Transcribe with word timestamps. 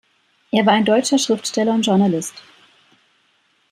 Er 0.49 0.65
war 0.65 0.73
ein 0.73 0.83
deutscher 0.83 1.19
Schriftsteller 1.19 1.73
und 1.73 1.85
Journalist. 1.85 2.33